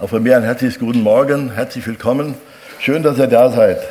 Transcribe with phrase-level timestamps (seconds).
[0.00, 2.34] Auch von mir ein herzliches guten Morgen, herzlich willkommen.
[2.78, 3.82] Schön, dass ihr da seid.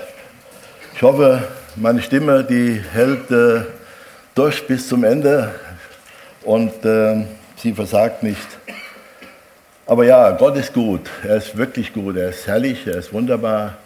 [0.95, 1.43] Ich hoffe,
[1.75, 3.61] meine Stimme, die hält äh,
[4.33, 5.53] durch bis zum Ende
[6.41, 7.25] und äh,
[7.57, 8.47] sie versagt nicht.
[9.85, 11.01] Aber ja, Gott ist gut.
[11.23, 12.17] Er ist wirklich gut.
[12.17, 13.77] Er ist herrlich, er ist wunderbar.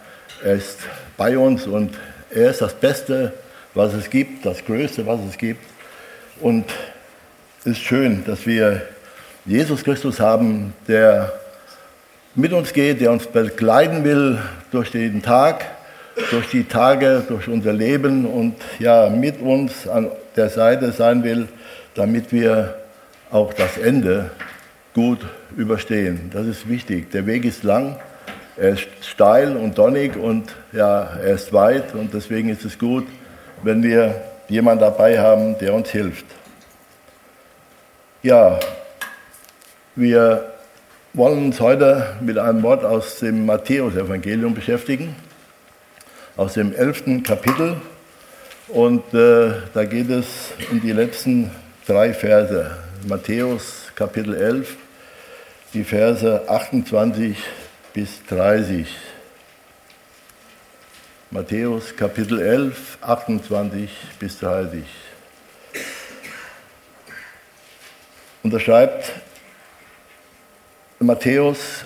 [0.46, 0.80] Er ist
[1.18, 1.98] bei uns und
[2.34, 3.34] er ist das Beste,
[3.74, 5.66] was es gibt, das Größte, was es gibt.
[6.40, 6.64] Und
[7.60, 8.82] es ist schön, dass wir
[9.46, 11.43] Jesus Christus haben, der
[12.36, 14.40] mit uns geht, der uns begleiten will
[14.72, 15.66] durch den Tag,
[16.32, 21.48] durch die Tage, durch unser Leben und ja, mit uns an der Seite sein will,
[21.96, 22.76] damit wir
[23.32, 24.32] auch das Ende
[24.94, 25.20] gut
[25.56, 26.32] überstehen.
[26.34, 27.12] Das ist wichtig.
[27.12, 27.98] Der Weg ist lang,
[28.58, 33.06] er ist steil und donnig und ja, er ist weit und deswegen ist es gut,
[33.64, 36.26] wenn wir jemanden dabei haben, der uns hilft.
[38.22, 38.60] Ja,
[39.96, 40.53] wir
[41.16, 45.16] wollen uns heute mit einem Wort aus dem Matthäusevangelium beschäftigen,
[46.36, 47.78] aus dem elften Kapitel.
[48.68, 51.52] Und äh, da geht es um die letzten
[51.86, 52.72] drei Verse.
[53.08, 54.76] Matthäus Kapitel 11,
[55.76, 57.38] die Verse 28
[57.94, 58.88] bis 30.
[61.30, 64.84] Matthäus Kapitel 11, 28 bis 30.
[68.42, 69.12] Und er schreibt,
[71.06, 71.86] Matthäus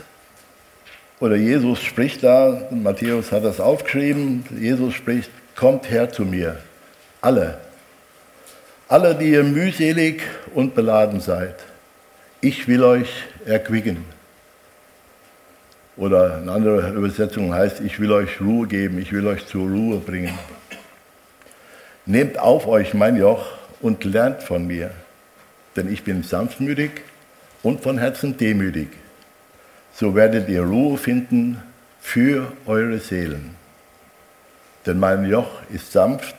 [1.19, 6.57] oder Jesus spricht da, Matthäus hat das aufgeschrieben, Jesus spricht, kommt her zu mir,
[7.21, 7.57] alle,
[8.87, 10.21] alle, die ihr mühselig
[10.53, 11.55] und beladen seid,
[12.41, 13.09] ich will euch
[13.45, 14.05] erquicken.
[15.95, 19.97] Oder eine andere Übersetzung heißt, ich will euch Ruhe geben, ich will euch zur Ruhe
[19.97, 20.37] bringen.
[22.05, 24.91] Nehmt auf euch mein Joch und lernt von mir,
[25.75, 26.91] denn ich bin sanftmütig
[27.63, 28.89] und von Herzen demütig
[29.99, 31.57] so werdet ihr Ruhe finden
[31.99, 33.55] für eure Seelen.
[34.85, 36.35] Denn mein Joch ist sanft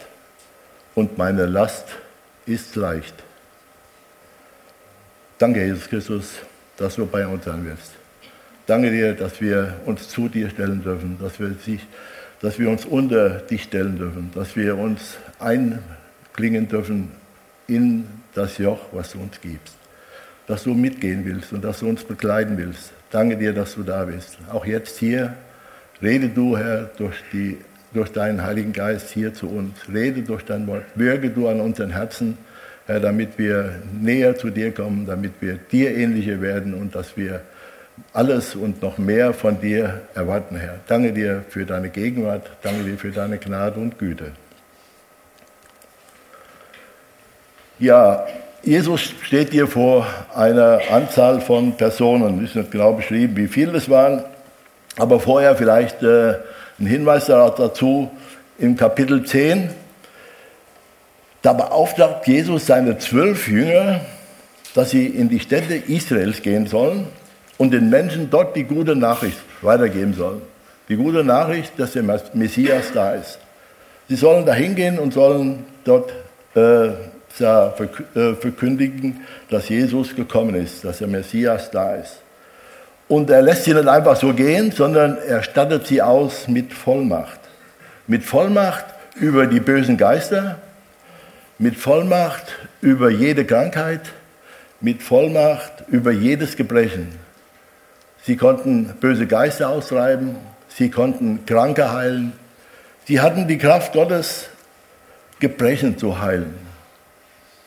[0.94, 1.88] und meine Last
[2.46, 3.14] ist leicht.
[5.38, 6.34] Danke, Jesus Christus,
[6.76, 7.92] dass du bei uns sein wirst.
[8.66, 11.80] Danke dir, dass wir uns zu dir stellen dürfen, dass wir, sich,
[12.40, 17.10] dass wir uns unter dich stellen dürfen, dass wir uns einklingen dürfen
[17.66, 19.74] in das Joch, was du uns gibst.
[20.46, 24.04] Dass du mitgehen willst und dass du uns begleiten willst, Danke dir, dass du da
[24.04, 24.38] bist.
[24.52, 25.34] Auch jetzt hier,
[26.02, 27.58] rede du, Herr, durch, die,
[27.92, 29.74] durch deinen Heiligen Geist hier zu uns.
[29.92, 30.84] Rede durch dein Wort.
[30.94, 32.36] Wirke du an unseren Herzen,
[32.86, 37.40] Herr, damit wir näher zu dir kommen, damit wir dir ähnlicher werden und dass wir
[38.12, 40.78] alles und noch mehr von dir erwarten, Herr.
[40.86, 42.50] Danke dir für deine Gegenwart.
[42.62, 44.32] Danke dir für deine Gnade und Güte.
[47.78, 48.26] Ja,
[48.62, 53.88] Jesus steht hier vor einer Anzahl von Personen, ist nicht genau beschrieben, wie viele es
[53.88, 54.24] waren,
[54.96, 56.34] aber vorher vielleicht äh,
[56.80, 58.10] ein Hinweis dazu
[58.58, 59.70] im Kapitel 10.
[61.42, 64.00] Da beauftragt Jesus seine zwölf Jünger,
[64.74, 67.06] dass sie in die Städte Israels gehen sollen
[67.58, 70.42] und den Menschen dort die gute Nachricht weitergeben sollen.
[70.88, 72.02] Die gute Nachricht, dass der
[72.34, 73.38] Messias da ist.
[74.08, 76.12] Sie sollen dahin gehen und sollen dort
[76.56, 76.90] äh,
[77.38, 82.22] verkündigen, dass Jesus gekommen ist, dass der Messias da ist.
[83.08, 87.40] Und er lässt sie nicht einfach so gehen, sondern er stattet sie aus mit Vollmacht.
[88.06, 88.84] Mit Vollmacht
[89.16, 90.58] über die bösen Geister,
[91.58, 92.44] mit Vollmacht
[92.80, 94.02] über jede Krankheit,
[94.80, 97.08] mit Vollmacht über jedes Gebrechen.
[98.22, 100.36] Sie konnten böse Geister austreiben,
[100.68, 102.34] sie konnten Kranke heilen,
[103.06, 104.50] sie hatten die Kraft Gottes,
[105.40, 106.67] Gebrechen zu heilen.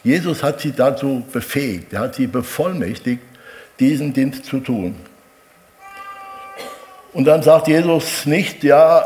[0.03, 3.21] Jesus hat sie dazu befähigt, er hat sie bevollmächtigt,
[3.79, 4.95] diesen Dienst zu tun.
[7.13, 9.03] Und dann sagt Jesus nicht, ja,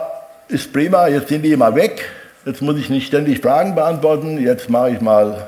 [0.47, 2.05] ist prima, jetzt sind die mal weg,
[2.45, 5.47] jetzt muss ich nicht ständig Fragen beantworten, jetzt mache ich mal,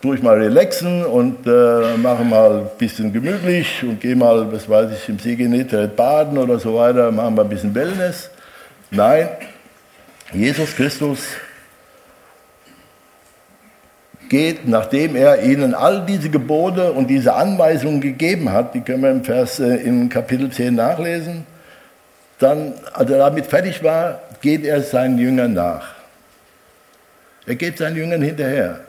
[0.00, 4.68] tue ich mal relaxen und äh, mache mal ein bisschen gemütlich und gehe mal, was
[4.68, 8.30] weiß ich, im Seegenetret baden oder so weiter, machen wir ein bisschen Wellness.
[8.90, 9.28] Nein,
[10.32, 11.20] Jesus Christus
[14.30, 19.10] geht, nachdem er ihnen all diese Gebote und diese Anweisungen gegeben hat, die können wir
[19.10, 21.44] im Vers äh, in Kapitel 10 nachlesen,
[22.38, 25.94] dann, als er damit fertig war, geht er seinen Jüngern nach.
[27.44, 28.80] Er geht seinen Jüngern hinterher.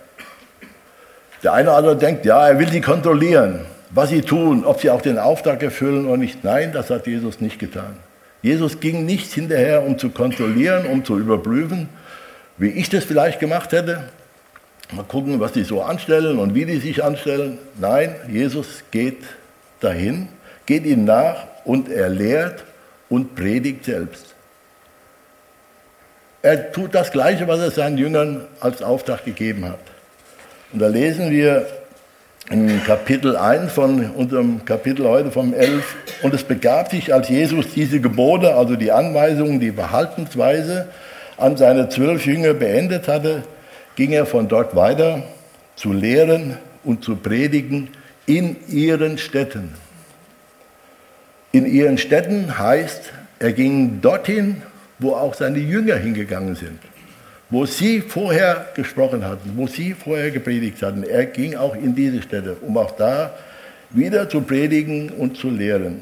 [1.44, 4.92] Der eine oder andere denkt, ja, er will sie kontrollieren, was sie tun, ob sie
[4.92, 6.44] auch den Auftrag erfüllen oder nicht.
[6.44, 7.98] Nein, das hat Jesus nicht getan.
[8.44, 11.90] Jesus ging nicht hinterher, um zu kontrollieren, um zu überprüfen,
[12.58, 14.04] wie ich das vielleicht gemacht hätte,
[14.92, 17.58] mal gucken, was die so anstellen und wie die sich anstellen.
[17.80, 19.24] Nein, Jesus geht
[19.80, 20.28] dahin,
[20.66, 22.64] geht ihnen nach und er lehrt
[23.10, 24.36] und predigt selbst.
[26.42, 29.80] Er tut das Gleiche, was er seinen Jüngern als Auftrag gegeben hat.
[30.74, 31.68] Und da lesen wir
[32.50, 35.96] in Kapitel 1 von unserem Kapitel heute vom 11.
[36.24, 40.88] Und es begab sich, als Jesus diese Gebote, also die Anweisungen, die Verhaltensweise
[41.38, 43.44] an seine zwölf Jünger beendet hatte,
[44.02, 45.22] ging er von dort weiter
[45.76, 47.90] zu lehren und zu predigen
[48.26, 49.76] in ihren Städten.
[51.52, 54.64] In ihren Städten heißt, er ging dorthin,
[54.98, 56.80] wo auch seine Jünger hingegangen sind
[57.52, 61.04] wo sie vorher gesprochen hatten, wo sie vorher gepredigt hatten.
[61.04, 63.34] Er ging auch in diese Städte, um auch da
[63.90, 66.00] wieder zu predigen und zu lehren.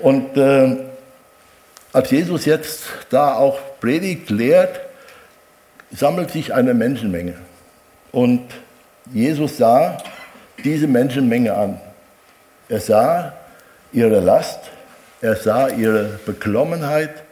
[0.00, 0.78] Und äh,
[1.92, 4.80] als Jesus jetzt da auch predigt, lehrt,
[5.90, 7.34] sammelt sich eine Menschenmenge.
[8.12, 8.42] Und
[9.12, 9.98] Jesus sah
[10.64, 11.80] diese Menschenmenge an.
[12.68, 13.32] Er sah
[13.92, 14.60] ihre Last,
[15.20, 17.22] er sah ihre Beklommenheit,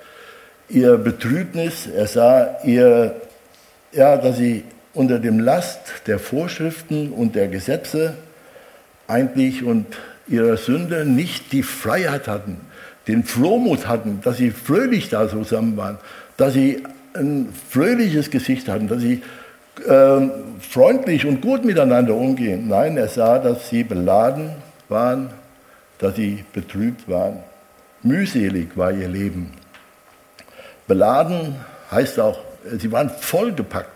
[0.69, 3.15] ihr Betrübnis, er sah ihr,
[3.93, 4.65] ja, dass sie
[4.95, 8.15] unter dem Last der Vorschriften und der Gesetze
[9.07, 9.87] eigentlich und
[10.27, 12.61] ihrer Sünde nicht die Freiheit hatten,
[13.07, 15.99] den Frohmut hatten, dass sie fröhlich da zusammen waren,
[16.37, 16.83] dass sie
[17.17, 19.23] ein fröhliches Gesicht hatten, dass sie
[19.87, 20.29] äh,
[20.61, 22.69] freundlich und gut miteinander umgehen.
[22.69, 24.51] Nein, er sah, dass sie beladen
[24.89, 25.31] waren,
[25.99, 27.39] dass sie betrübt waren.
[28.03, 29.53] Mühselig war ihr Leben.
[30.87, 31.57] Beladen
[31.91, 32.39] heißt auch,
[32.79, 33.91] sie waren vollgepackt.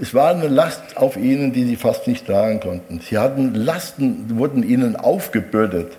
[0.00, 3.00] Es war eine Last auf ihnen, die sie fast nicht tragen konnten.
[3.00, 5.92] Sie hatten Lasten, wurden ihnen aufgebürdet.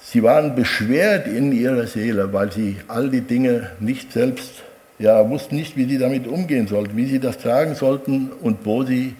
[0.00, 4.62] Sie waren beschwert in ihrer Seele, weil sie all die Dinge nicht selbst,
[4.98, 8.82] ja, wussten nicht, wie sie damit umgehen sollten, wie sie das tragen sollten und wo
[8.82, 9.14] sie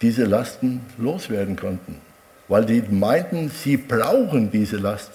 [0.00, 1.96] diese Lasten loswerden konnten.
[2.48, 5.10] Weil sie meinten, sie brauchen diese Last.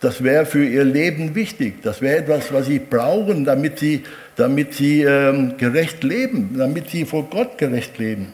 [0.00, 1.82] Das wäre für ihr Leben wichtig.
[1.82, 4.04] Das wäre etwas, was sie brauchen, damit sie,
[4.36, 8.32] damit sie ähm, gerecht leben, damit sie vor Gott gerecht leben.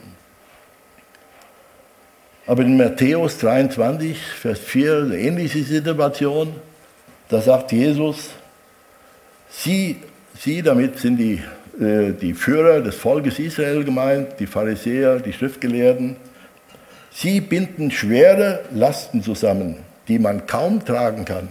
[2.47, 6.53] Aber in Matthäus 23, Vers 4, eine ähnliche Situation,
[7.29, 8.31] da sagt Jesus,
[9.49, 9.97] sie,
[10.41, 11.43] sie damit sind die,
[11.81, 16.17] äh, die Führer des Volkes Israel gemeint, die Pharisäer, die Schriftgelehrten,
[17.13, 19.77] sie binden schwere Lasten zusammen
[20.11, 21.49] die man kaum tragen kann,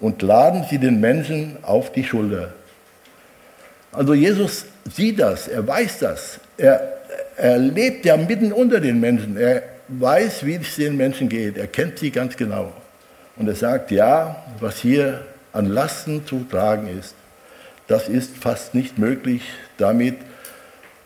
[0.00, 2.52] und laden sie den Menschen auf die Schulter.
[3.92, 6.80] Also Jesus sieht das, er weiß das, er,
[7.36, 11.68] er lebt ja mitten unter den Menschen, er weiß, wie es den Menschen geht, er
[11.68, 12.72] kennt sie ganz genau.
[13.36, 17.14] Und er sagt, ja, was hier an Lasten zu tragen ist,
[17.86, 19.42] das ist fast nicht möglich,
[19.78, 20.16] damit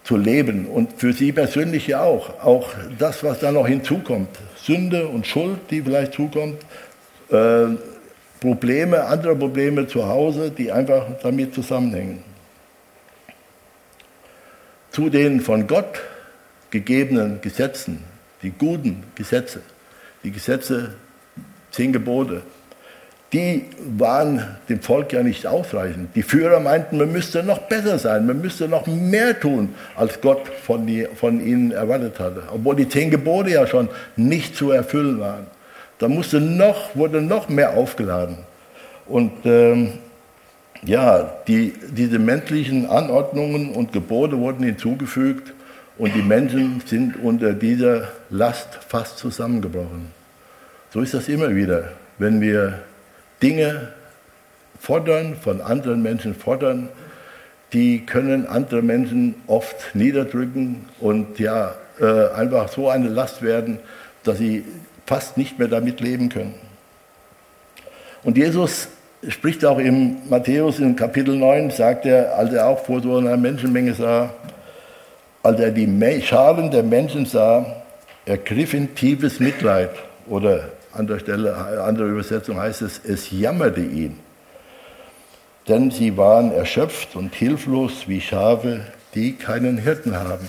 [0.04, 0.66] zu leben.
[0.66, 2.42] Und für sie persönlich ja auch.
[2.42, 6.58] Auch das, was da noch hinzukommt, Sünde und Schuld, die vielleicht zukommt,
[7.30, 7.66] äh,
[8.40, 12.24] Probleme, andere Probleme zu Hause, die einfach damit zusammenhängen.
[14.90, 16.00] Zu den von Gott
[16.70, 18.02] gegebenen Gesetzen,
[18.42, 19.60] die guten Gesetze,
[20.24, 20.94] die Gesetze,
[21.70, 22.42] zehn Gebote,
[23.32, 23.66] die
[23.96, 26.16] waren dem Volk ja nicht ausreichend.
[26.16, 30.48] Die Führer meinten, man müsste noch besser sein, man müsste noch mehr tun, als Gott
[30.48, 32.42] von, die, von ihnen erwartet hatte.
[32.52, 35.46] Obwohl die zehn Gebote ja schon nicht zu erfüllen waren.
[35.98, 38.38] Da musste noch, wurde noch mehr aufgeladen.
[39.06, 39.92] Und ähm,
[40.82, 45.52] ja, die, diese menschlichen Anordnungen und Gebote wurden hinzugefügt
[45.98, 50.10] und die Menschen sind unter dieser Last fast zusammengebrochen.
[50.92, 52.80] So ist das immer wieder, wenn wir
[53.42, 53.88] Dinge
[54.78, 56.88] fordern, von anderen Menschen fordern,
[57.72, 63.78] die können andere Menschen oft niederdrücken und ja, äh, einfach so eine Last werden,
[64.24, 64.64] dass sie
[65.06, 66.54] fast nicht mehr damit leben können.
[68.22, 68.88] Und Jesus
[69.28, 73.36] spricht auch im Matthäus in Kapitel 9, sagt er, als er auch vor so einer
[73.36, 74.30] Menschenmenge sah,
[75.42, 77.82] als er die Scharen der Menschen sah,
[78.26, 79.90] ergriff ihn tiefes Mitleid
[80.28, 81.54] oder andere Stelle,
[81.84, 84.18] andere Übersetzung heißt es, es jammerte ihn.
[85.68, 88.80] Denn sie waren erschöpft und hilflos wie Schafe,
[89.14, 90.48] die keinen Hirten haben.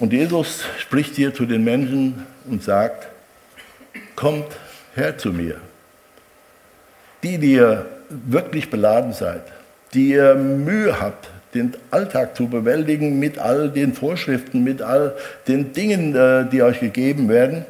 [0.00, 3.08] Und Jesus spricht hier zu den Menschen und sagt,
[4.16, 4.48] kommt
[4.94, 5.60] her zu mir.
[7.22, 9.44] Die, die ihr wirklich beladen seid,
[9.94, 15.14] die ihr Mühe habt, den Alltag zu bewältigen mit all den Vorschriften, mit all
[15.46, 17.64] den Dingen, äh, die euch gegeben werden,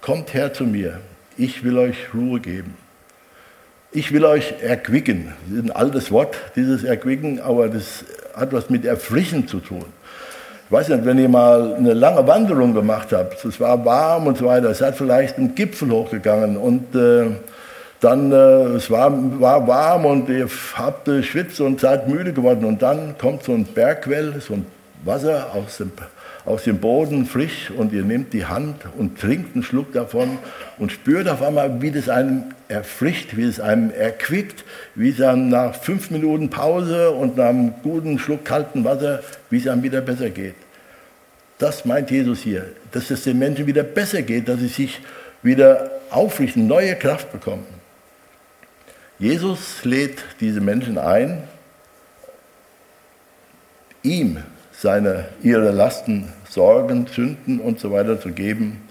[0.00, 1.00] kommt her zu mir.
[1.36, 2.76] Ich will euch Ruhe geben.
[3.90, 5.32] Ich will euch erquicken.
[5.48, 8.04] Das ist ein altes Wort, dieses Erquicken, aber das
[8.36, 9.84] hat was mit Erfrischen zu tun.
[10.66, 14.38] Ich weiß nicht, wenn ihr mal eine lange Wanderung gemacht habt, es war warm und
[14.38, 17.26] so weiter, es seid vielleicht einen Gipfel hochgegangen und äh,
[18.04, 20.46] dann äh, es war, war warm und ihr
[20.76, 24.66] habt äh, schwitzt und seid müde geworden und dann kommt so ein Bergquell, so ein
[25.04, 25.90] Wasser aus dem,
[26.44, 30.38] aus dem Boden frisch und ihr nehmt die Hand und trinkt einen Schluck davon
[30.78, 35.48] und spürt auf einmal, wie das einem erfrischt, wie es einem erquickt, wie es einem
[35.48, 40.02] nach fünf Minuten Pause und nach einem guten Schluck kalten Wasser, wie es einem wieder
[40.02, 40.56] besser geht.
[41.56, 45.00] Das meint Jesus hier, dass es den Menschen wieder besser geht, dass sie sich
[45.42, 47.73] wieder aufrichten, neue Kraft bekommen.
[49.24, 51.44] Jesus lädt diese Menschen ein,
[54.02, 58.86] ihm seine, ihre Lasten, Sorgen, Sünden und so weiter zu geben.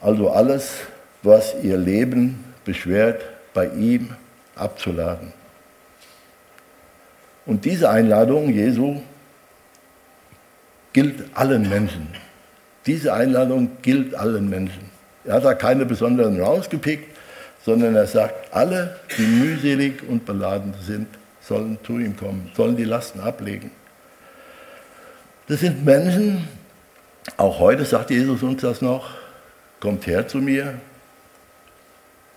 [0.00, 0.78] Also alles,
[1.22, 3.22] was ihr Leben beschwert,
[3.54, 4.08] bei ihm
[4.56, 5.32] abzuladen.
[7.46, 9.02] Und diese Einladung Jesu
[10.92, 12.08] gilt allen Menschen.
[12.86, 14.90] Diese Einladung gilt allen Menschen.
[15.24, 17.15] Er hat da keine besonderen rausgepickt,
[17.66, 21.08] sondern er sagt, alle, die mühselig und beladen sind,
[21.40, 23.72] sollen zu ihm kommen, sollen die Lasten ablegen.
[25.48, 26.46] Das sind Menschen,
[27.36, 29.10] auch heute sagt Jesus uns das noch,
[29.80, 30.74] kommt her zu mir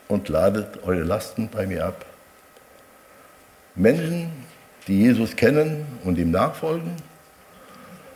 [0.08, 2.06] und ladet eure Lasten bei mir ab.
[3.76, 4.32] Menschen,
[4.88, 6.96] die Jesus kennen und ihm nachfolgen,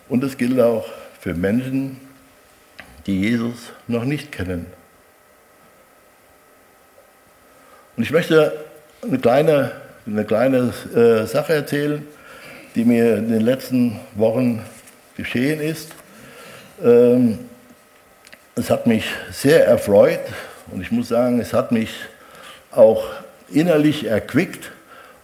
[0.10, 0.88] und es gilt auch
[1.20, 2.00] für Menschen,
[3.06, 4.66] die Jesus noch nicht kennen.
[7.96, 8.54] Und ich möchte
[9.04, 9.72] eine kleine,
[10.08, 12.06] eine kleine äh, Sache erzählen,
[12.74, 14.64] die mir in den letzten Wochen
[15.16, 15.92] geschehen ist.
[16.84, 17.38] Ähm,
[18.56, 20.22] es hat mich sehr erfreut
[20.72, 21.92] und ich muss sagen, es hat mich
[22.72, 23.04] auch
[23.52, 24.72] innerlich erquickt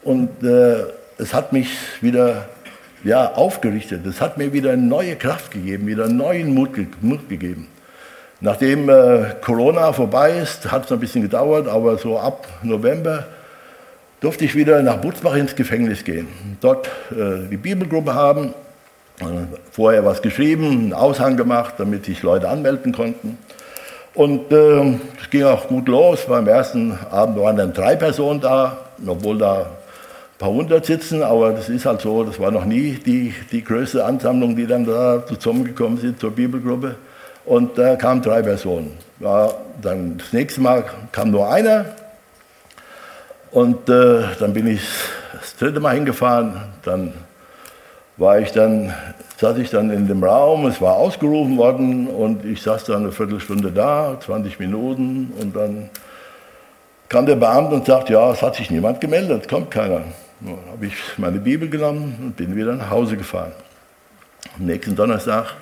[0.03, 0.83] und äh,
[1.17, 1.69] es hat mich
[2.01, 2.49] wieder
[3.03, 4.05] ja, aufgerichtet.
[4.05, 7.67] Es hat mir wieder neue Kraft gegeben, wieder neuen Mut, Mut gegeben.
[8.41, 13.25] Nachdem äh, Corona vorbei ist, hat es ein bisschen gedauert, aber so ab November
[14.21, 16.27] durfte ich wieder nach Butzbach ins Gefängnis gehen.
[16.61, 18.53] Dort äh, die Bibelgruppe haben,
[19.19, 19.25] äh,
[19.71, 23.37] vorher was geschrieben, einen Aushang gemacht, damit sich Leute anmelden konnten.
[24.13, 26.25] Und äh, es ging auch gut los.
[26.27, 29.67] Beim ersten Abend waren dann drei Personen da, obwohl da
[30.39, 34.05] paar hundert sitzen, aber das ist halt so, das war noch nie die, die größte
[34.05, 36.95] Ansammlung, die dann da zusammengekommen sind zur Bibelgruppe.
[37.49, 38.95] Und da kamen drei Personen.
[39.19, 39.51] Ja,
[39.81, 41.85] dann das nächste Mal kam nur einer.
[43.49, 44.87] Und äh, dann bin ich
[45.33, 46.53] das dritte Mal hingefahren.
[46.83, 47.11] Dann
[48.17, 48.93] war ich dann,
[49.37, 53.11] saß ich dann in dem Raum, es war ausgerufen worden und ich saß dann eine
[53.11, 55.89] Viertelstunde da, 20 Minuten und dann
[57.07, 60.03] kam der Beamte und sagt, ja, es hat sich niemand gemeldet, kommt keiner.
[60.41, 63.53] Dann habe ich meine Bibel genommen und bin wieder nach Hause gefahren.
[64.55, 65.55] Am nächsten Donnerstag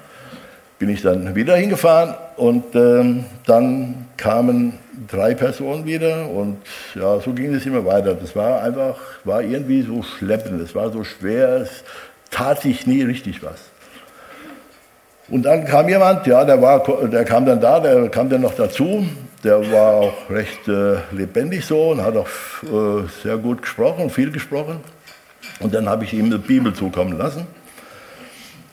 [0.79, 4.73] bin ich dann wieder hingefahren und ähm, dann kamen
[5.07, 6.57] drei Personen wieder und
[6.95, 8.13] ja, so ging es immer weiter.
[8.13, 11.83] Das war einfach, war irgendwie so schleppend, es war so schwer, es
[12.29, 13.59] tat sich nie richtig was.
[15.29, 18.55] Und dann kam jemand, ja, der, war, der kam dann da, der kam dann noch
[18.55, 19.05] dazu,
[19.43, 22.27] der war auch recht äh, lebendig so und hat auch
[22.63, 24.79] äh, sehr gut gesprochen, viel gesprochen.
[25.59, 27.45] Und dann habe ich ihm eine Bibel zukommen lassen.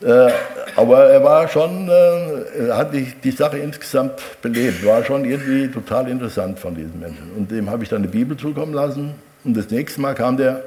[0.05, 0.29] Äh,
[0.75, 6.07] aber er war schon, äh, hat die, die, Sache insgesamt belebt, war schon irgendwie total
[6.09, 7.31] interessant von diesen Menschen.
[7.35, 9.15] Und dem habe ich dann eine Bibel zukommen lassen.
[9.43, 10.61] Und das nächste Mal kam der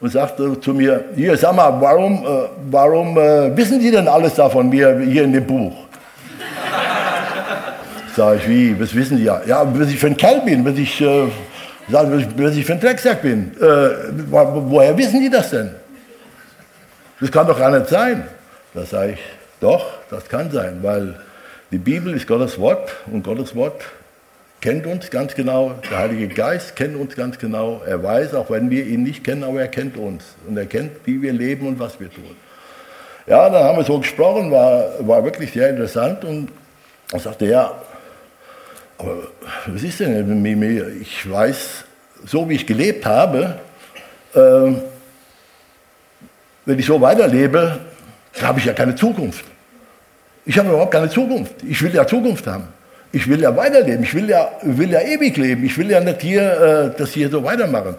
[0.00, 4.34] und sagte zu mir, hier, sag mal, warum, äh, warum äh, wissen Sie denn alles
[4.34, 5.72] da von mir hier in dem Buch?
[8.16, 9.42] Sag ich, wie, was wissen Sie ja?
[9.46, 11.24] Ja, was ich für ein Kerl bin, was ich, äh,
[11.88, 13.52] was ich für ein Drecksack bin.
[13.60, 13.90] Äh,
[14.30, 15.70] woher wissen die das denn?
[17.20, 18.24] Das kann doch gar nicht sein.
[18.78, 19.18] Da sage ich,
[19.60, 21.16] doch, das kann sein, weil
[21.72, 23.82] die Bibel ist Gottes Wort und Gottes Wort
[24.60, 25.74] kennt uns ganz genau.
[25.90, 27.82] Der Heilige Geist kennt uns ganz genau.
[27.84, 30.22] Er weiß, auch wenn wir ihn nicht kennen, aber er kennt uns.
[30.46, 32.36] Und er kennt, wie wir leben und was wir tun.
[33.26, 36.24] Ja, dann haben wir so gesprochen, war, war wirklich sehr interessant.
[36.24, 36.50] Und
[37.12, 37.82] er sagte, ja,
[38.96, 39.16] aber
[39.66, 40.86] was ist denn mit mir?
[41.00, 41.82] Ich weiß,
[42.24, 43.58] so wie ich gelebt habe,
[44.34, 44.72] äh,
[46.64, 47.80] wenn ich so weiterlebe,
[48.42, 49.44] habe ich ja keine Zukunft.
[50.44, 51.54] Ich habe überhaupt keine Zukunft.
[51.68, 52.64] Ich will ja Zukunft haben.
[53.12, 54.02] Ich will ja weiterleben.
[54.02, 55.64] Ich will ja, will ja ewig leben.
[55.64, 57.96] Ich will ja nicht hier äh, das hier so weitermachen.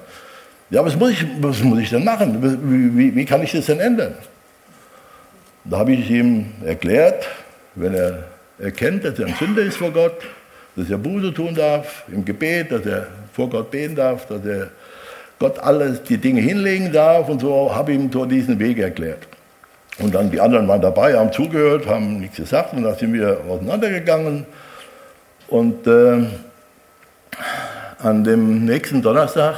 [0.70, 2.42] Ja, was muss ich, was muss ich denn machen?
[2.42, 4.14] Wie, wie, wie kann ich das denn ändern?
[5.66, 7.28] Da habe ich ihm erklärt,
[7.76, 8.24] wenn er
[8.60, 10.18] erkennt, dass er ein Sünder ist vor Gott,
[10.76, 14.70] dass er Buße tun darf im Gebet, dass er vor Gott beten darf, dass er
[15.40, 19.28] Gott alles die Dinge hinlegen darf und so habe ich ihm so diesen Weg erklärt.
[20.00, 23.38] Und dann die anderen waren dabei, haben zugehört, haben nichts gesagt und dann sind wir
[23.50, 24.46] auseinandergegangen.
[25.50, 26.26] Und äh,
[28.00, 29.56] an dem nächsten Donnerstag,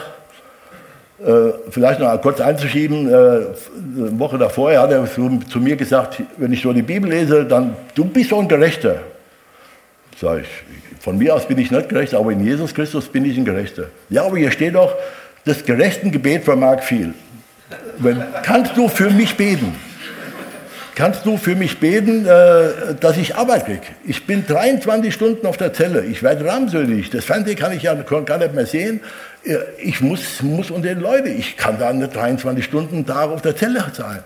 [1.20, 6.24] äh, vielleicht noch kurz einzuschieben, äh, eine Woche davor hat er zu, zu, mir gesagt,
[6.38, 8.96] wenn ich so die Bibel lese, dann, du bist so ein Gerechter.
[10.20, 10.48] Sag ich,
[11.00, 13.86] von mir aus bin ich nicht gerecht, aber in Jesus Christus bin ich ein Gerechter.
[14.10, 14.96] Ja, aber hier steht doch,
[15.46, 17.14] das gerechten Gebet vermag viel.
[17.98, 19.76] Wenn, kannst du für mich beten?
[21.02, 23.82] Kannst du für mich beten, äh, dass ich Arbeit kriege?
[24.06, 26.06] Ich bin 23 Stunden auf der Zelle.
[26.06, 27.10] Ich werde ramsölig.
[27.10, 29.00] Das Fernsehen kann ich ja gar nicht mehr sehen.
[29.44, 31.40] Äh, ich muss, muss unter den Leuten.
[31.40, 34.20] Ich kann da nicht 23 Stunden da auf der Zelle sein.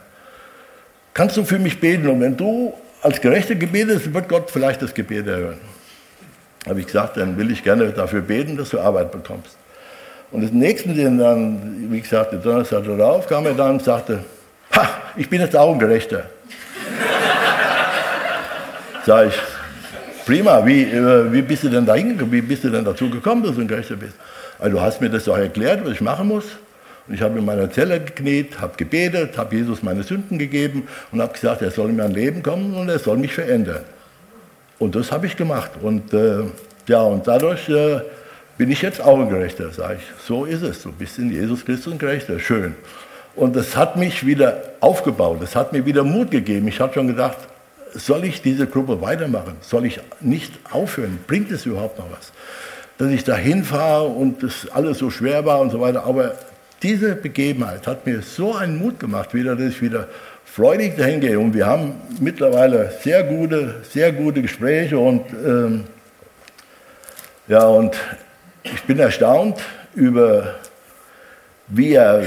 [1.14, 2.10] Kannst du für mich beten?
[2.10, 5.62] Und wenn du als Gerechter gebetest, wird Gott vielleicht das Gebet erhören
[6.68, 9.56] habe ich gesagt, dann will ich gerne dafür beten, dass du Arbeit bekommst.
[10.30, 14.26] Und das nächste, den dann, wie gesagt, der Donnerstag darauf, kam er dann und sagte,
[14.76, 16.26] ha, ich bin jetzt auch ein Gerechter.
[19.06, 19.36] Sag ich,
[20.26, 23.44] prima, wie, äh, wie bist du denn da hingekommen, wie bist du denn dazu gekommen,
[23.44, 24.16] dass du ein Gerechter bist?
[24.58, 26.46] Also du hast mir das doch erklärt, was ich machen muss.
[27.08, 31.22] Und ich habe in meiner Zelle gekniet, habe gebetet, habe Jesus meine Sünden gegeben und
[31.22, 33.84] habe gesagt, er soll in mein Leben kommen und er soll mich verändern.
[34.80, 35.72] Und das habe ich gemacht.
[35.84, 36.40] Und äh,
[36.88, 38.00] ja, und dadurch äh,
[38.58, 40.26] bin ich jetzt auch ein Gerechter, sage ich.
[40.26, 40.82] So ist es.
[40.82, 42.40] Du bist in Jesus Christus ein Gerechter.
[42.40, 42.74] Schön.
[43.36, 45.38] Und das hat mich wieder aufgebaut.
[45.42, 46.68] Das hat mir wieder Mut gegeben.
[46.68, 47.38] Ich habe schon gedacht,
[47.96, 49.58] soll ich diese Gruppe weitermachen?
[49.62, 51.20] Soll ich nicht aufhören?
[51.26, 52.32] Bringt es überhaupt noch was?
[52.98, 56.06] Dass ich da hinfahre und das alles so schwer war und so weiter.
[56.06, 56.36] Aber
[56.84, 60.08] diese Begebenheit hat mir so einen Mut gemacht, wieder, dass ich wieder
[60.46, 61.40] freudig dahin gehe.
[61.40, 65.84] Und wir haben mittlerweile sehr gute, sehr gute Gespräche und ähm,
[67.48, 67.96] ja, und
[68.64, 69.60] ich bin erstaunt
[69.94, 70.56] über,
[71.68, 72.24] wie er,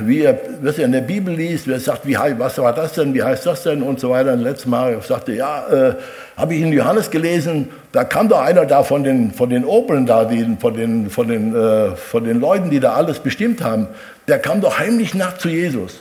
[0.00, 3.12] wie er, was er in der Bibel liest, wer sagt, wie, was war das denn,
[3.12, 4.32] wie heißt das denn und so weiter.
[4.32, 5.94] Und letztes Mal sagte, ja, äh,
[6.36, 10.06] habe ich in Johannes gelesen, da kam doch einer da von den, von den Oberen
[10.06, 13.88] da, die, von, den, von, den, äh, von den Leuten, die da alles bestimmt haben,
[14.26, 16.00] der kam doch heimlich nach zu Jesus.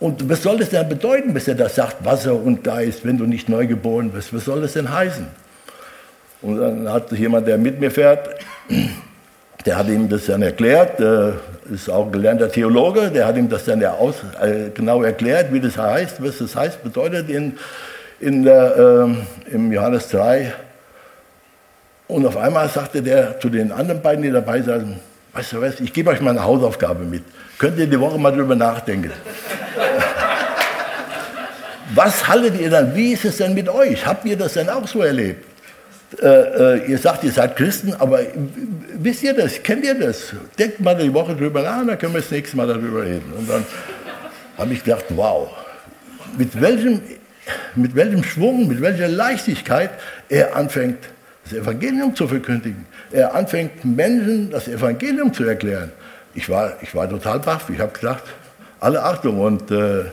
[0.00, 3.26] Und was soll das denn bedeuten, bis er das sagt, Wasser und Geist, wenn du
[3.26, 4.34] nicht neu geboren bist?
[4.34, 5.26] Was soll das denn heißen?
[6.42, 8.28] Und dann hat jemand, der mit mir fährt,
[9.66, 11.32] der hat ihm das dann erklärt, äh,
[11.72, 15.60] ist auch gelernter Theologe, der hat ihm das dann ja aus, äh, genau erklärt, wie
[15.60, 17.58] das heißt, was das heißt, bedeutet in,
[18.20, 20.52] in der, äh, im Johannes 3.
[22.08, 24.96] Und auf einmal sagte der zu den anderen beiden, die dabei saßen,
[25.32, 27.22] weißt du was, ich gebe euch mal eine Hausaufgabe mit.
[27.58, 29.12] Könnt ihr die Woche mal drüber nachdenken.
[31.94, 32.94] Was haltet ihr dann?
[32.94, 34.06] Wie ist es denn mit euch?
[34.06, 35.51] Habt ihr das denn auch so erlebt?
[36.20, 38.20] Äh, äh, ihr sagt, ihr seid Christen, aber
[38.94, 39.62] wisst ihr das?
[39.62, 40.34] Kennt ihr das?
[40.58, 43.32] Denkt mal die Woche drüber nach, dann können wir das nächste Mal darüber reden.
[43.36, 43.64] Und dann
[44.58, 45.50] habe ich gedacht, wow,
[46.36, 47.00] mit welchem,
[47.74, 49.90] mit welchem Schwung, mit welcher Leichtigkeit
[50.28, 50.98] er anfängt,
[51.44, 52.86] das Evangelium zu verkündigen.
[53.10, 55.92] Er anfängt, Menschen das Evangelium zu erklären.
[56.34, 57.68] Ich war, ich war total baff.
[57.70, 58.22] Ich habe gedacht,
[58.80, 59.40] alle Achtung.
[59.40, 60.04] Und äh,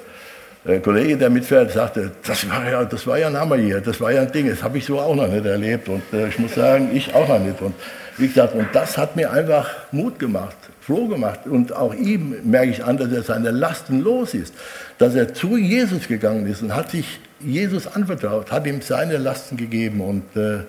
[0.70, 4.00] der Kollege, der mitfährt, sagte, das war ja, das war ja ein Hammer hier, das
[4.00, 5.90] war ja ein Ding, das habe ich so auch noch nicht erlebt.
[5.90, 7.62] Und äh, ich muss sagen, ich auch noch nicht.
[7.62, 7.74] Und
[8.18, 11.42] wie gesagt, und das hat mir einfach Mut gemacht, froh gemacht.
[11.46, 14.54] Und auch ihm merke ich an, dass er seine Lasten los ist,
[14.98, 19.58] dass er zu Jesus gegangen ist und hat sich Jesus anvertraut, hat ihm seine Lasten
[19.58, 20.02] gegeben.
[20.02, 20.60] Und äh,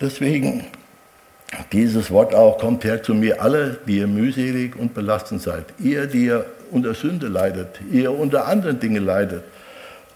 [0.00, 0.64] deswegen
[1.72, 5.64] dieses Wort auch, kommt her zu mir alle, die ihr mühselig und belastet seid.
[5.78, 9.42] Ihr, die ihr unter Sünde leidet, ihr unter anderen Dingen leidet.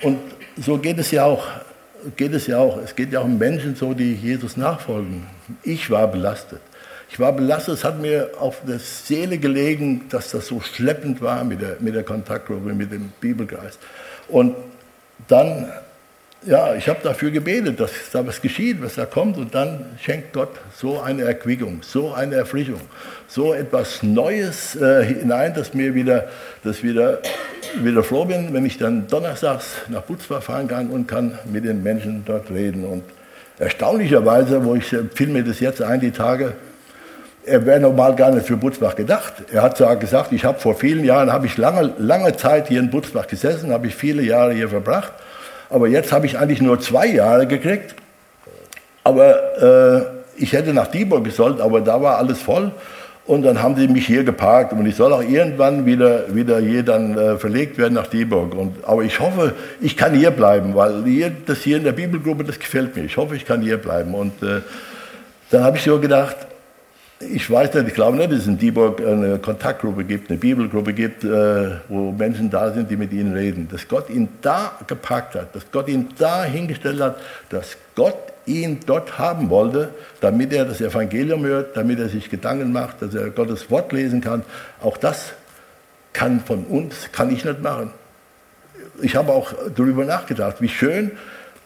[0.03, 0.19] Und
[0.57, 1.47] so geht es ja auch.
[2.17, 2.79] Geht es ja auch.
[2.79, 5.27] Es geht ja auch um Menschen so, die Jesus nachfolgen.
[5.63, 6.61] Ich war belastet.
[7.09, 11.45] Ich war belastet, es hat mir auf der Seele gelegen, dass das so schleppend war
[11.45, 13.79] mit der, mit der Kontaktgruppe, mit dem Bibelgeist.
[14.29, 14.57] Und
[15.29, 15.69] dann
[16.47, 19.37] ja, ich habe dafür gebetet, dass da was geschieht, was da kommt.
[19.37, 22.81] Und dann schenkt Gott so eine Erquickung, so eine Erfrischung,
[23.29, 26.29] so etwas Neues äh, hinein, dass mir wieder,
[26.63, 27.21] dass wieder,
[27.81, 31.83] wieder froh bin, wenn ich dann donnerstags nach Butzbach fahren kann und kann mit den
[31.83, 32.85] Menschen dort reden.
[32.85, 33.05] Und
[33.59, 36.55] erstaunlicherweise, wo ich äh, fiel mir das jetzt ein, die Tage,
[37.47, 39.35] er wäre normal gar nicht für Butzbach gedacht.
[39.53, 42.81] Er hat zwar gesagt, ich habe vor vielen Jahren, habe ich lange, lange Zeit hier
[42.81, 45.13] in Butzbach gesessen, habe ich viele Jahre hier verbracht.
[45.71, 47.95] Aber jetzt habe ich eigentlich nur zwei Jahre gekriegt.
[49.03, 52.73] Aber äh, ich hätte nach Dieburg gesollt, aber da war alles voll.
[53.27, 56.83] Und dann haben sie mich hier geparkt und ich soll auch irgendwann wieder, wieder hier
[56.83, 58.55] dann äh, verlegt werden nach Dieburg.
[58.55, 62.45] Und, aber ich hoffe, ich kann hier bleiben, weil hier, das hier in der Bibelgruppe,
[62.45, 63.05] das gefällt mir.
[63.05, 64.15] Ich hoffe, ich kann hier bleiben.
[64.15, 64.61] Und äh,
[65.51, 66.37] dann habe ich so gedacht,
[67.21, 70.93] ich weiß nicht, ich glaube nicht, dass es in Dieburg eine Kontaktgruppe gibt, eine Bibelgruppe
[70.93, 73.69] gibt, äh, wo Menschen da sind, die mit ihnen reden.
[73.71, 77.19] Dass Gott ihn da gepackt hat, dass Gott ihn da hingestellt hat,
[77.51, 82.73] dass Gott ihn dort haben wollte, damit er das Evangelium hört, damit er sich Gedanken
[82.73, 84.43] macht, dass er Gottes Wort lesen kann.
[84.83, 85.33] Auch das
[86.13, 87.91] kann von uns, kann ich nicht machen.
[89.01, 91.13] Ich habe auch darüber nachgedacht, wie schön,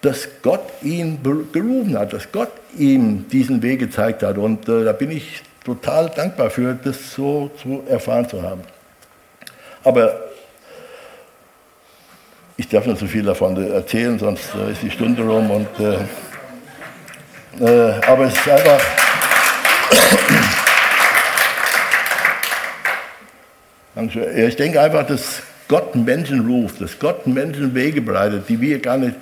[0.00, 4.38] dass Gott ihn gerufen hat, dass Gott ihm diesen Weg gezeigt hat.
[4.38, 8.62] Und äh, da bin ich total dankbar für, das so zu erfahren zu haben.
[9.82, 10.28] Aber
[12.56, 15.50] ich darf nicht so viel davon erzählen, sonst äh, ist die Stunde rum.
[15.50, 15.98] Und, äh,
[17.64, 18.80] äh aber es ist einfach.
[24.36, 28.96] ich denke einfach, dass Gott Menschen ruft, dass Gott Menschen Wege bereitet, die wir gar
[28.96, 29.16] nicht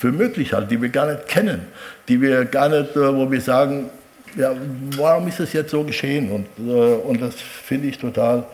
[0.00, 1.66] für möglich halten, die wir gar nicht kennen,
[2.08, 3.90] die wir gar nicht, äh, wo wir sagen,
[4.34, 4.54] ja,
[4.96, 6.30] warum ist das jetzt so geschehen?
[6.30, 8.44] Und, äh, und das finde ich total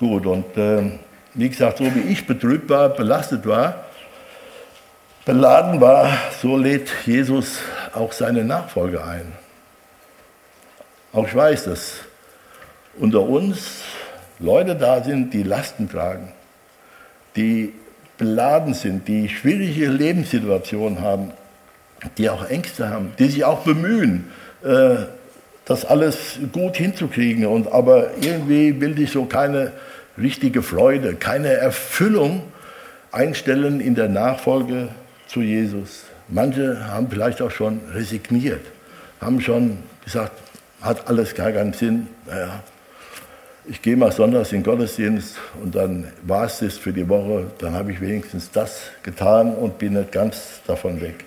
[0.00, 0.26] gut.
[0.26, 0.98] Und äh,
[1.34, 3.84] wie gesagt, so wie ich betrübt war, belastet war,
[5.24, 6.10] beladen war,
[6.42, 7.60] so lädt Jesus
[7.94, 9.30] auch seine Nachfolger ein.
[11.12, 12.00] Auch ich weiß, dass
[12.98, 13.82] unter uns
[14.40, 16.32] Leute da sind, die Lasten tragen,
[17.36, 17.74] die
[18.18, 21.32] beladen sind, die schwierige Lebenssituationen haben,
[22.18, 24.30] die auch Ängste haben, die sich auch bemühen,
[24.64, 24.96] äh,
[25.64, 27.46] das alles gut hinzukriegen.
[27.46, 29.72] Und, aber irgendwie will sich so keine
[30.16, 32.42] richtige Freude, keine Erfüllung
[33.12, 34.88] einstellen in der Nachfolge
[35.26, 36.04] zu Jesus.
[36.28, 38.64] Manche haben vielleicht auch schon resigniert,
[39.20, 40.32] haben schon gesagt,
[40.80, 42.08] hat alles gar keinen Sinn.
[42.26, 42.62] Naja,
[43.68, 47.46] ich gehe mal sonntags in den Gottesdienst und dann war es das für die Woche,
[47.58, 51.24] dann habe ich wenigstens das getan und bin nicht ganz davon weg.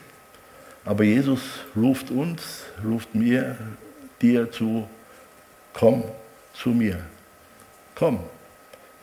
[0.85, 1.41] Aber Jesus
[1.75, 3.57] ruft uns, ruft mir,
[4.21, 4.87] dir zu,
[5.73, 6.03] komm
[6.53, 6.99] zu mir.
[7.95, 8.19] Komm,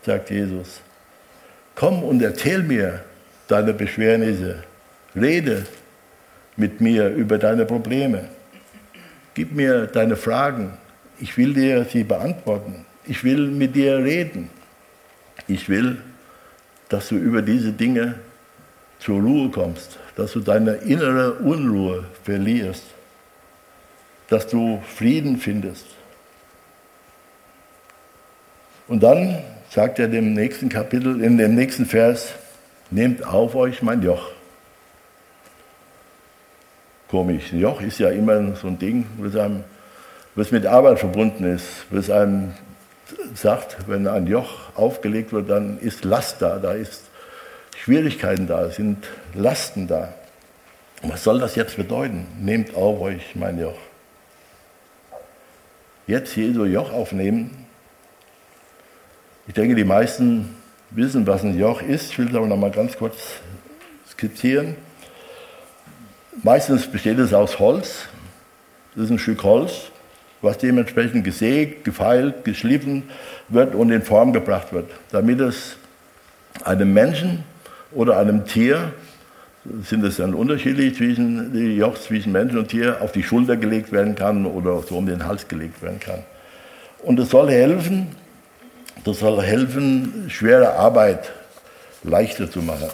[0.04, 0.80] sagt Jesus.
[1.74, 3.04] Komm und erzähl mir
[3.48, 4.64] deine Beschwernisse.
[5.14, 5.66] Rede
[6.56, 8.24] mit mir über deine Probleme.
[9.34, 10.78] Gib mir deine Fragen.
[11.18, 12.86] Ich will dir sie beantworten.
[13.06, 14.50] Ich will mit dir reden.
[15.48, 15.98] Ich will,
[16.88, 18.16] dass du über diese Dinge
[18.98, 22.84] zur Ruhe kommst, dass du deine innere Unruhe verlierst
[24.28, 25.86] dass du Frieden findest.
[28.88, 32.32] Und dann sagt er dem nächsten Kapitel, in dem nächsten Vers,
[32.90, 34.30] nehmt auf euch mein Joch.
[37.08, 39.64] Komisch, ein Joch ist ja immer so ein Ding, was, einem,
[40.34, 42.52] was mit Arbeit verbunden ist, was einem
[43.34, 47.02] sagt, wenn ein Joch aufgelegt wird, dann ist Last da, da ist
[47.76, 50.14] Schwierigkeiten da, sind Lasten da.
[51.02, 52.26] Was soll das jetzt bedeuten?
[52.40, 53.76] Nehmt auf euch mein Joch
[56.06, 57.66] jetzt Jesu Joch aufnehmen.
[59.48, 60.54] Ich denke, die meisten
[60.90, 62.12] wissen, was ein Joch ist.
[62.12, 63.16] Ich will es aber noch mal ganz kurz
[64.10, 64.76] skizzieren.
[66.42, 68.08] Meistens besteht es aus Holz.
[68.94, 69.90] Das ist ein Stück Holz,
[70.42, 73.04] was dementsprechend gesägt, gefeilt, geschliffen
[73.48, 75.76] wird und in Form gebracht wird, damit es
[76.64, 77.44] einem Menschen
[77.92, 78.92] oder einem Tier
[79.82, 83.92] sind es dann unterschiedlich zwischen die Jochs zwischen Mensch und Tier auf die Schulter gelegt
[83.92, 86.22] werden kann oder so um den Hals gelegt werden kann.
[87.02, 88.08] Und es soll helfen,
[89.04, 91.32] das soll helfen, schwere Arbeit
[92.02, 92.88] leichter zu machen.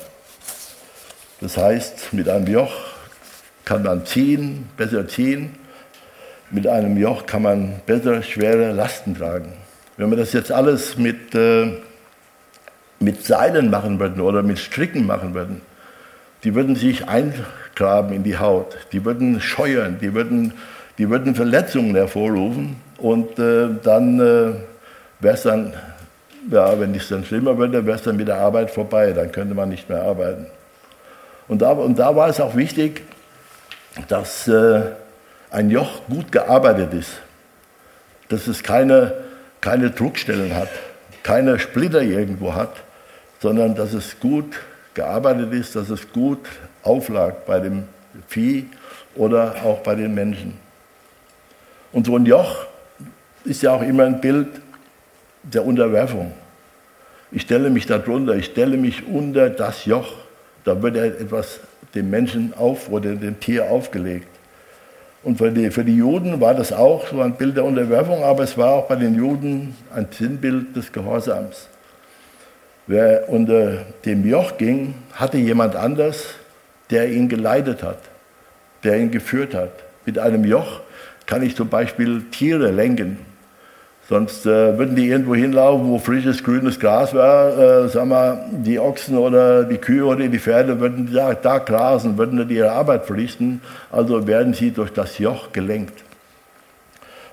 [1.41, 2.73] Das heißt, mit einem Joch
[3.65, 5.55] kann man ziehen, besser ziehen.
[6.55, 9.55] Mit einem Joch kann man besser schwere Lasten tragen.
[9.97, 11.79] Wenn wir das jetzt alles mit, äh,
[13.01, 15.63] mit Seilen machen würden oder mit Stricken machen würden,
[16.45, 20.53] die würden sich eingraben in die Haut, die würden scheuern, die würden,
[20.99, 24.53] die würden Verletzungen hervorrufen und äh, dann äh,
[25.21, 25.73] wäre es dann,
[26.51, 29.55] ja, wenn es dann schlimmer würde, wäre es dann mit der Arbeit vorbei, dann könnte
[29.55, 30.45] man nicht mehr arbeiten.
[31.49, 33.05] Und da, und da war es auch wichtig,
[34.09, 34.83] dass äh,
[35.53, 37.11] ein Joch gut gearbeitet ist,
[38.29, 39.13] dass es keine,
[39.61, 40.71] keine Druckstellen hat,
[41.23, 42.83] keine Splitter irgendwo hat,
[43.41, 44.61] sondern dass es gut
[44.95, 46.41] gearbeitet ist, dass es gut
[46.83, 47.85] auflag bei dem
[48.29, 48.67] Vieh
[49.15, 50.59] oder auch bei den Menschen.
[51.93, 52.67] Und so ein Joch
[53.45, 54.49] ist ja auch immer ein Bild
[55.43, 56.33] der Unterwerfung.
[57.31, 60.15] Ich stelle mich darunter, ich stelle mich unter das Joch.
[60.65, 61.61] Da wird etwas
[61.95, 64.32] dem Menschen auf oder dem Tier aufgelegt.
[65.25, 68.43] Und für die, für die Juden war das auch so ein Bild der Unterwerfung, aber
[68.43, 71.69] es war auch bei den Juden ein Sinnbild des Gehorsams.
[72.89, 76.35] Wer unter dem Joch ging, hatte jemand anders,
[76.91, 78.01] der ihn geleitet hat,
[78.83, 79.71] der ihn geführt hat.
[80.05, 80.81] Mit einem Joch
[81.27, 83.19] kann ich zum Beispiel Tiere lenken.
[84.13, 87.59] Sonst äh, würden die irgendwo hinlaufen, wo frisches, grünes Gras war.
[87.59, 92.19] Äh, sag mal, die Ochsen oder die Kühe oder die Pferde würden da, da grasen,
[92.19, 93.63] würden ihre Arbeit verrichten.
[93.91, 96.05] Also werden sie durch das Joch gelenkt.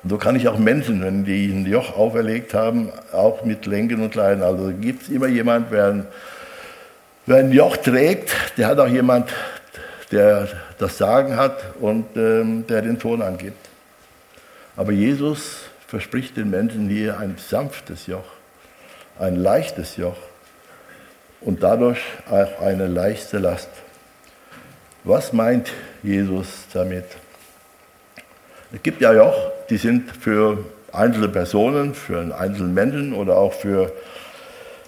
[0.03, 4.01] Und so kann ich auch Menschen, wenn die ein Joch auferlegt haben, auch mit lenken
[4.01, 4.41] und leiden.
[4.41, 6.07] Also gibt es immer jemand, wer ein,
[7.25, 9.29] wer ein Joch trägt, der hat auch jemand,
[10.13, 13.67] der das Sagen hat und ähm, der den Ton angibt.
[14.77, 18.31] Aber Jesus verspricht den Menschen hier ein sanftes Joch,
[19.17, 20.17] ein leichtes Joch
[21.41, 21.99] und dadurch
[22.29, 23.69] auch eine leichte Last.
[25.03, 25.71] Was meint
[26.03, 27.05] Jesus damit?
[28.71, 29.35] Es gibt ja Joch,
[29.71, 33.91] die sind für einzelne Personen, für einen einzelnen Menschen oder auch für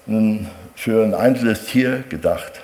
[0.08, 2.62] ein, für ein einzelnes Tier gedacht.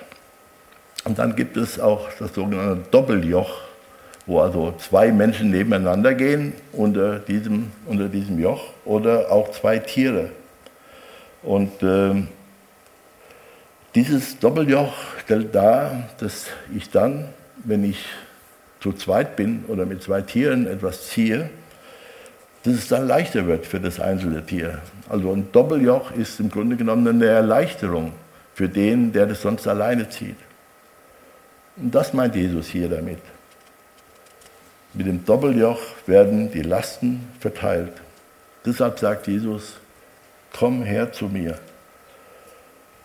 [1.02, 3.67] Und dann gibt es auch das sogenannte Doppeljoch
[4.28, 10.30] wo also zwei Menschen nebeneinander gehen unter diesem, unter diesem Joch oder auch zwei Tiere.
[11.42, 12.14] Und äh,
[13.94, 14.92] dieses Doppeljoch
[15.24, 17.30] stellt dar, dass ich dann,
[17.64, 18.04] wenn ich
[18.80, 21.48] zu zweit bin oder mit zwei Tieren etwas ziehe,
[22.64, 24.82] dass es dann leichter wird für das einzelne Tier.
[25.08, 28.12] Also ein Doppeljoch ist im Grunde genommen eine Erleichterung
[28.52, 30.36] für den, der das sonst alleine zieht.
[31.78, 33.20] Und das meint Jesus hier damit.
[34.98, 37.92] Mit dem Doppeljoch werden die Lasten verteilt.
[38.66, 39.74] Deshalb sagt Jesus,
[40.52, 41.56] komm her zu mir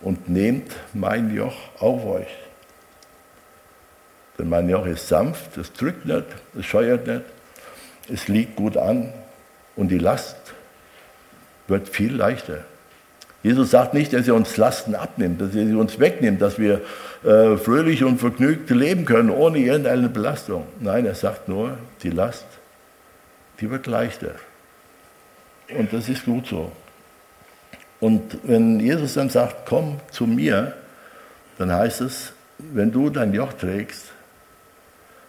[0.02, 2.36] und nehmt mein Joch auf euch.
[4.40, 6.26] Denn mein Joch ist sanft, es drückt nicht,
[6.58, 7.26] es scheuert nicht,
[8.12, 9.14] es liegt gut an
[9.76, 10.36] und die Last
[11.68, 12.66] wird viel leichter.
[13.44, 16.82] Jesus sagt nicht, dass er uns Lasten abnimmt, dass er sie uns wegnimmt, dass wir
[17.26, 20.66] äh, fröhlich und vergnügt leben können, ohne irgendeine Belastung.
[20.80, 22.46] Nein, er sagt nur, die Last,
[23.60, 24.32] die wird leichter.
[25.78, 26.72] Und das ist gut so.
[28.00, 30.74] Und wenn Jesus dann sagt, komm zu mir,
[31.58, 34.06] dann heißt es, wenn du dein Joch trägst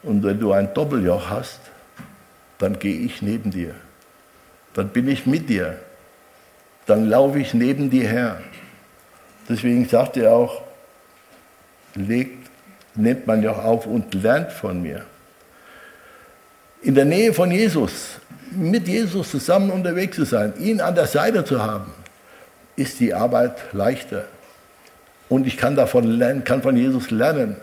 [0.05, 1.61] und wenn du ein Doppeljoch hast,
[2.59, 3.74] dann gehe ich neben dir.
[4.74, 5.79] Dann bin ich mit dir
[6.87, 8.40] dann laufe ich neben dir her.
[9.49, 10.62] Deswegen sagt er auch,
[11.94, 12.49] legt,
[12.94, 15.05] nimmt man auch auf und lernt von mir.
[16.83, 18.18] In der Nähe von Jesus,
[18.51, 21.92] mit Jesus zusammen unterwegs zu sein, ihn an der Seite zu haben,
[22.77, 24.25] ist die Arbeit leichter.
[25.29, 27.57] Und ich kann davon lernen, kann von Jesus lernen.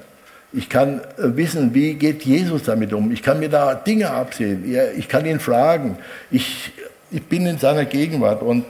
[0.53, 3.11] Ich kann äh, wissen, wie geht Jesus damit um.
[3.11, 4.75] Ich kann mir da Dinge absehen.
[4.97, 5.97] Ich kann ihn fragen.
[6.29, 6.73] Ich,
[7.09, 8.65] ich bin in seiner Gegenwart und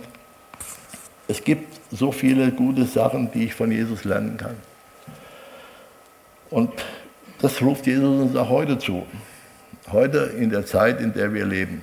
[1.32, 4.56] es gibt so viele gute Sachen, die ich von Jesus lernen kann.
[6.50, 6.72] Und
[7.42, 9.06] das ruft Jesus uns auch heute zu.
[9.92, 11.82] Heute in der Zeit, in der wir leben.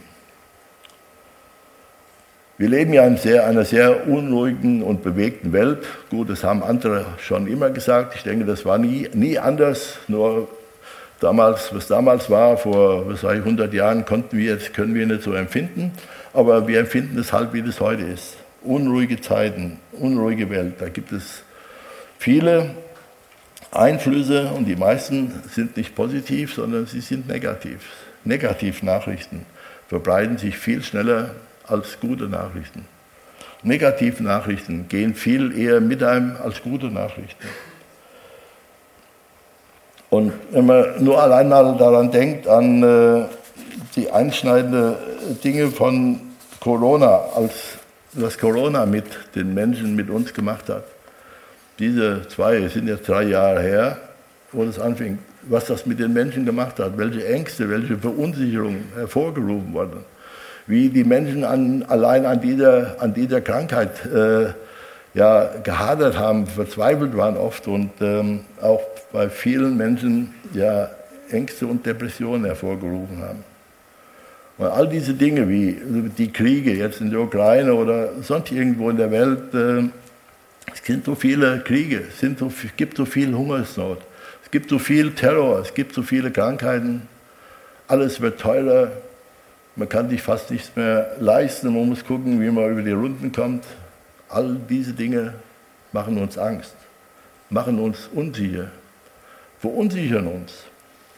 [2.58, 5.86] Wir leben ja in sehr, einer sehr unruhigen und bewegten Welt.
[6.10, 8.16] Gut, das haben andere schon immer gesagt.
[8.16, 9.98] Ich denke, das war nie, nie anders.
[10.08, 10.48] Nur
[11.20, 15.32] damals, was damals war, vor was ich, 100 Jahren, konnten wir, können wir nicht so
[15.32, 15.92] empfinden.
[16.34, 20.74] Aber wir empfinden es halt, wie das heute ist unruhige Zeiten, unruhige Welt.
[20.80, 21.42] Da gibt es
[22.18, 22.74] viele
[23.70, 27.80] Einflüsse und die meisten sind nicht positiv, sondern sie sind negativ.
[28.24, 29.46] Negativnachrichten
[29.88, 31.30] verbreiten sich viel schneller
[31.66, 32.86] als gute Nachrichten.
[33.62, 37.48] Negativnachrichten gehen viel eher mit einem als gute Nachrichten.
[40.10, 43.24] Und wenn man nur allein mal daran denkt, an äh,
[43.96, 44.94] die einschneidenden
[45.42, 46.20] Dinge von
[46.60, 47.77] Corona als
[48.12, 50.84] was Corona mit den Menschen, mit uns gemacht hat.
[51.78, 53.98] Diese zwei, sind jetzt drei Jahre her,
[54.52, 59.72] wo das anfing, was das mit den Menschen gemacht hat, welche Ängste, welche Verunsicherungen hervorgerufen
[59.72, 60.04] wurden,
[60.66, 64.52] wie die Menschen an, allein an dieser, an dieser Krankheit äh,
[65.14, 70.90] ja, gehadert haben, verzweifelt waren oft und ähm, auch bei vielen Menschen ja,
[71.30, 73.44] Ängste und Depressionen hervorgerufen haben.
[74.58, 75.80] Und all diese Dinge wie
[76.18, 79.88] die Kriege jetzt in der Ukraine oder sonst irgendwo in der Welt, äh,
[80.72, 84.00] es sind so viele Kriege, es, sind so, es gibt so viel Hungersnot,
[84.44, 87.02] es gibt so viel Terror, es gibt so viele Krankheiten,
[87.86, 88.90] alles wird teurer,
[89.76, 93.30] man kann sich fast nichts mehr leisten, man muss gucken, wie man über die Runden
[93.30, 93.64] kommt.
[94.28, 95.34] All diese Dinge
[95.92, 96.74] machen uns Angst,
[97.48, 98.72] machen uns unsicher,
[99.60, 100.64] verunsichern uns.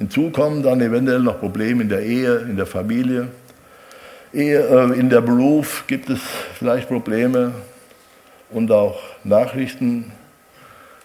[0.00, 3.28] Hinzu kommen dann eventuell noch Probleme in der Ehe, in der Familie.
[4.32, 6.20] Ehe, äh, in der Beruf gibt es
[6.54, 7.52] vielleicht Probleme
[8.48, 10.10] und auch Nachrichten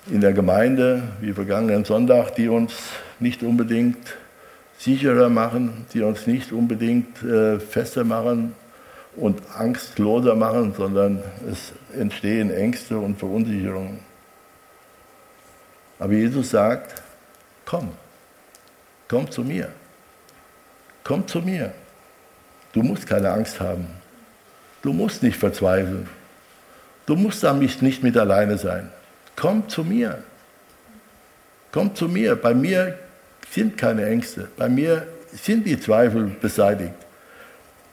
[0.10, 2.74] in der Gemeinde, wie vergangenen Sonntag, die uns
[3.20, 4.16] nicht unbedingt
[4.78, 8.56] sicherer machen, die uns nicht unbedingt äh, fester machen
[9.18, 14.00] und angstloser machen, sondern es entstehen Ängste und Verunsicherungen.
[16.00, 17.04] Aber Jesus sagt,
[17.66, 17.90] komm,
[19.08, 19.70] komm zu mir,
[21.04, 21.74] komm zu mir.
[22.74, 23.88] Du musst keine Angst haben,
[24.82, 26.10] du musst nicht verzweifeln,
[27.06, 28.90] du musst damit nicht mit alleine sein.
[29.36, 30.24] Komm zu mir,
[31.72, 32.98] komm zu mir, bei mir
[33.50, 36.96] sind keine Ängste, bei mir sind die Zweifel beseitigt.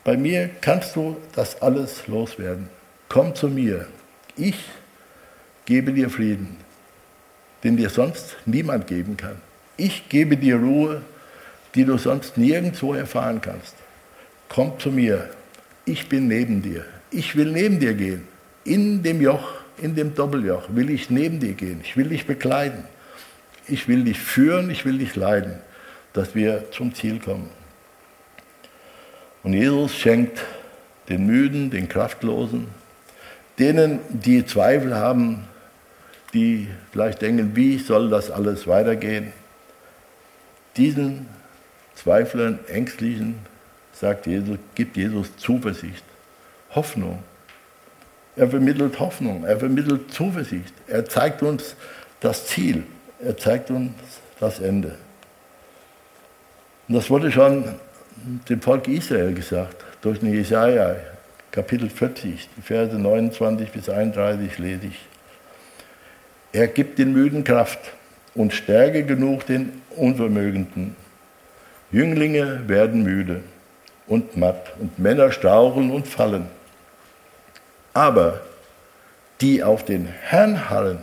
[0.05, 2.69] Bei mir kannst du das alles loswerden.
[3.09, 3.87] Komm zu mir.
[4.37, 4.57] Ich
[5.65, 6.57] gebe dir Frieden,
[7.63, 9.41] den dir sonst niemand geben kann.
[9.77, 11.03] Ich gebe dir Ruhe,
[11.75, 13.75] die du sonst nirgendwo erfahren kannst.
[14.49, 15.31] Komm zu mir.
[15.85, 16.85] Ich bin neben dir.
[17.11, 18.27] Ich will neben dir gehen.
[18.65, 21.81] In dem Joch, in dem Doppeljoch will ich neben dir gehen.
[21.83, 22.85] Ich will dich bekleiden.
[23.69, 25.55] Ich will dich führen, ich will dich leiden,
[26.13, 27.49] dass wir zum Ziel kommen.
[29.43, 30.41] Und Jesus schenkt
[31.09, 32.67] den Müden, den Kraftlosen,
[33.59, 35.45] denen, die Zweifel haben,
[36.35, 39.33] die vielleicht denken, wie soll das alles weitergehen,
[40.77, 41.27] diesen
[41.95, 43.37] Zweiflern, Ängstlichen,
[43.93, 46.05] sagt Jesus, gibt Jesus Zuversicht,
[46.75, 47.23] Hoffnung.
[48.37, 51.77] Er vermittelt Hoffnung, er vermittelt Zuversicht, er zeigt uns
[52.21, 52.85] das Ziel,
[53.23, 53.93] er zeigt uns
[54.41, 54.97] das Ende.
[56.89, 57.75] Und das wurde schon
[58.49, 60.97] dem Volk Israel gesagt, durch den Jesaja,
[61.51, 64.99] Kapitel 40, die Verse 29 bis 31 lese ich.
[66.53, 67.79] Er gibt den Müden Kraft
[68.35, 70.97] und Stärke genug den Unvermögenden.
[71.91, 73.43] Jünglinge werden müde
[74.07, 76.47] und matt und Männer straucheln und fallen.
[77.93, 78.41] Aber
[79.41, 80.99] die auf den Herrn harren,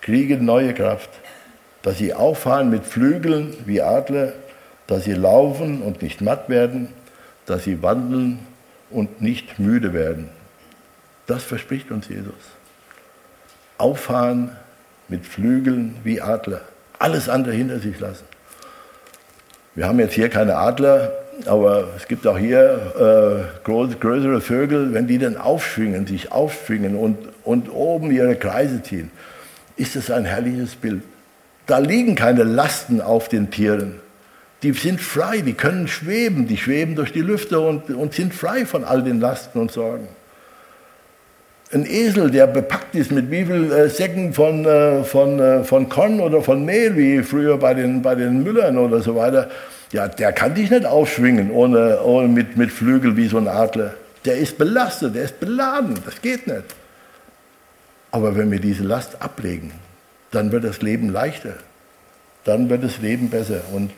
[0.00, 1.10] kriegen neue Kraft,
[1.82, 4.32] dass sie auffahren mit Flügeln wie Adler
[4.86, 6.88] dass sie laufen und nicht matt werden,
[7.46, 8.38] dass sie wandeln
[8.90, 10.28] und nicht müde werden.
[11.26, 12.34] Das verspricht uns Jesus.
[13.78, 14.56] Auffahren
[15.08, 16.62] mit Flügeln wie Adler.
[16.98, 18.24] Alles andere hinter sich lassen.
[19.74, 21.12] Wir haben jetzt hier keine Adler,
[21.44, 27.18] aber es gibt auch hier äh, größere Vögel, wenn die dann aufschwingen, sich aufschwingen und,
[27.44, 29.10] und oben ihre Kreise ziehen,
[29.76, 31.02] ist es ein herrliches Bild.
[31.66, 34.00] Da liegen keine Lasten auf den Tieren
[34.62, 38.66] die sind frei, die können schweben, die schweben durch die Lüfte und, und sind frei
[38.66, 40.08] von all den Lasten und Sorgen.
[41.72, 45.88] Ein Esel, der bepackt ist mit wie viel äh, Säcken von, äh, von, äh, von
[45.88, 49.50] Korn oder von Mehl, wie früher bei den, bei den Müllern oder so weiter,
[49.90, 53.94] ja, der kann dich nicht aufschwingen ohne, ohne mit, mit Flügel wie so ein Adler.
[54.24, 56.64] Der ist belastet, der ist beladen, das geht nicht.
[58.12, 59.72] Aber wenn wir diese Last ablegen,
[60.30, 61.54] dann wird das Leben leichter,
[62.44, 63.62] dann wird das Leben besser.
[63.72, 63.90] Und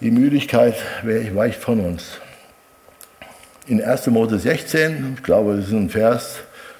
[0.00, 2.20] die Müdigkeit weicht von uns.
[3.68, 4.06] In 1.
[4.08, 6.38] Mose 16, ich glaube, das ist ein Vers,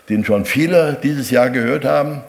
[0.08, 2.22] den schon viele dieses Jahr gehört haben,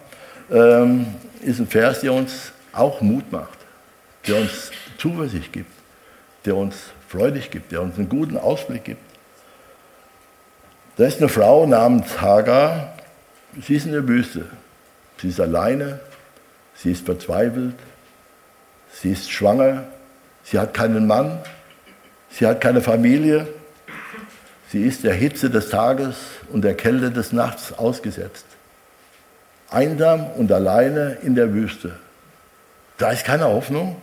[0.52, 1.08] ähm,
[1.41, 3.58] ist ein Vers, der uns auch Mut macht,
[4.28, 5.72] der uns Zuversicht gibt,
[6.45, 6.76] der uns
[7.08, 9.02] freudig gibt, der uns einen guten Ausblick gibt.
[10.98, 12.93] Da ist eine Frau namens Hagar,
[13.65, 14.45] sie ist in der Wüste.
[15.22, 16.00] Sie ist alleine,
[16.76, 17.76] sie ist verzweifelt,
[18.91, 19.86] sie ist schwanger,
[20.50, 21.39] Sie hat keinen Mann,
[22.32, 23.48] sie hat keine Familie,
[24.71, 26.15] sie ist der Hitze des Tages
[26.51, 28.45] und der Kälte des Nachts ausgesetzt.
[29.69, 31.97] Einsam und alleine in der Wüste.
[32.97, 33.97] Da ist keine Hoffnung,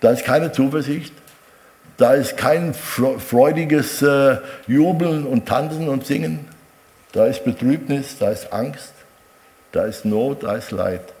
[0.00, 1.12] da ist keine Zuversicht,
[1.96, 6.48] da ist kein freudiges äh, Jubeln und Tanzen und Singen,
[7.12, 8.92] da ist Betrübnis, da ist Angst,
[9.70, 11.12] da ist Not, da ist Leid.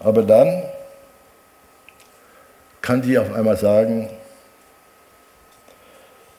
[0.00, 0.62] Aber dann
[2.80, 4.08] kann sie auf einmal sagen,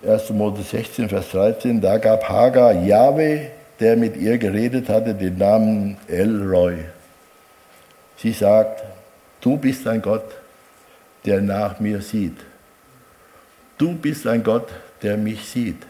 [0.03, 0.31] 1.
[0.31, 5.97] Mose 16, Vers 13, da gab Hagar Jahwe, der mit ihr geredet hatte, den Namen
[6.07, 6.77] Elroy.
[8.17, 8.83] Sie sagt,
[9.41, 10.25] du bist ein Gott,
[11.25, 12.37] der nach mir sieht.
[13.77, 14.69] Du bist ein Gott,
[15.01, 15.83] der mich sieht.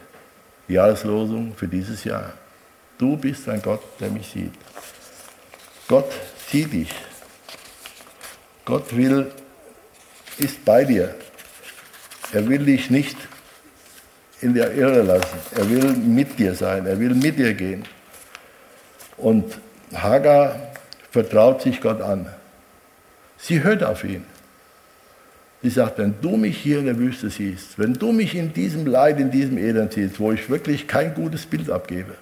[0.67, 2.34] Jahreslosung für dieses Jahr.
[2.97, 4.54] Du bist ein Gott, der mich sieht.
[5.88, 6.12] Gott
[6.50, 6.94] sieht dich.
[8.65, 9.31] Gott will
[10.38, 11.15] ist bei dir.
[12.31, 13.17] Er will dich nicht
[14.42, 15.37] in der Irre lassen.
[15.56, 16.85] Er will mit dir sein.
[16.85, 17.85] Er will mit dir gehen.
[19.17, 19.58] Und
[19.94, 20.56] Hagar
[21.12, 22.27] vertraut sich Gott an.
[23.37, 24.25] Sie hört auf ihn.
[25.62, 28.87] Sie sagt, wenn du mich hier in der Wüste siehst, wenn du mich in diesem
[28.87, 32.15] Leid, in diesem Elend siehst, wo ich wirklich kein gutes Bild abgebe,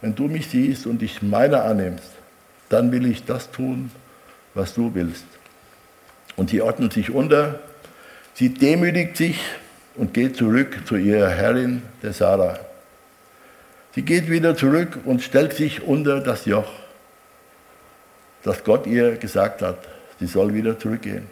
[0.00, 2.12] wenn du mich siehst und dich meiner annimmst,
[2.68, 3.90] dann will ich das tun,
[4.54, 5.24] was du willst.
[6.36, 7.58] Und sie ordnet sich unter,
[8.34, 9.40] sie demütigt sich
[9.98, 12.58] und geht zurück zu ihrer Herrin, der Sarah.
[13.94, 16.70] Sie geht wieder zurück und stellt sich unter das Joch,
[18.44, 19.78] das Gott ihr gesagt hat.
[20.20, 21.26] Sie soll wieder zurückgehen.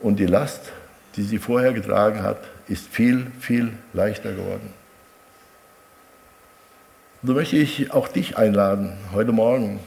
[0.00, 0.72] Und die Last,
[1.16, 2.38] die sie vorher getragen hat,
[2.68, 4.72] ist viel, viel leichter geworden.
[7.22, 9.80] So möchte ich auch dich einladen, heute Morgen,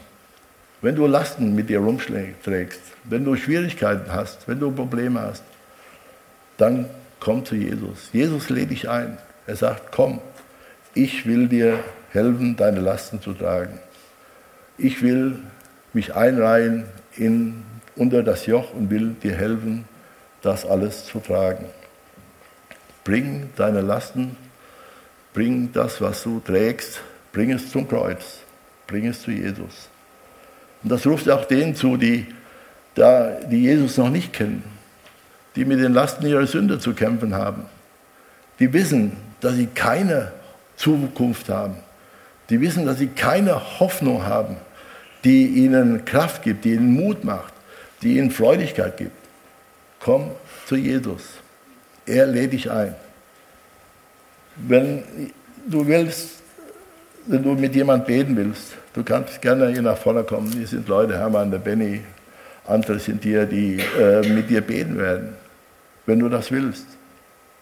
[0.82, 5.44] wenn du Lasten mit dir rumträgst, wenn du Schwierigkeiten hast, wenn du Probleme hast,
[6.58, 6.90] dann
[7.24, 8.10] komm zu Jesus.
[8.12, 9.18] Jesus lädt dich ein.
[9.48, 10.20] Er sagt, komm,
[10.94, 11.80] ich will dir
[12.12, 13.80] helfen, deine Lasten zu tragen.
[14.78, 15.40] Ich will
[15.94, 17.64] mich einreihen in,
[17.96, 19.86] unter das Joch und will dir helfen,
[20.42, 21.66] das alles zu tragen.
[23.06, 24.36] Bring deine Lasten,
[25.34, 27.00] bring das, was du trägst,
[27.32, 28.40] bring es zum Kreuz,
[28.86, 29.88] bring es zu Jesus.
[30.84, 32.26] Und das ruft auch denen zu, die,
[32.96, 34.64] da, die Jesus noch nicht kennen,
[35.56, 37.66] die mit den Lasten ihrer Sünde zu kämpfen haben,
[38.60, 40.32] die wissen, dass sie keine
[40.76, 41.76] Zukunft haben,
[42.50, 44.58] die wissen, dass sie keine Hoffnung haben,
[45.24, 47.54] die ihnen Kraft gibt, die ihnen Mut macht,
[48.02, 49.16] die ihnen Freudigkeit gibt.
[50.00, 50.32] Komm
[50.66, 51.22] zu Jesus.
[52.06, 52.96] Er lädt dich ein.
[54.56, 55.04] Wenn
[55.68, 56.42] du willst,
[57.26, 60.52] wenn du mit jemand beten willst, du kannst gerne hier nach vorne kommen.
[60.52, 62.02] Hier sind Leute, Hermann, der Benny,
[62.68, 65.36] andere sind hier, die äh, mit dir beten werden.
[66.06, 66.86] Wenn du das willst,